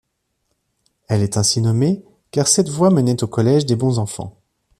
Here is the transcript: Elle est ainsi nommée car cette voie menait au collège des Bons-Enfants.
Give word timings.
Elle 1.09 1.21
est 1.21 1.37
ainsi 1.37 1.61
nommée 1.61 2.03
car 2.31 2.47
cette 2.47 2.69
voie 2.69 2.89
menait 2.89 3.23
au 3.23 3.27
collège 3.27 3.67
des 3.67 3.75
Bons-Enfants. 3.75 4.35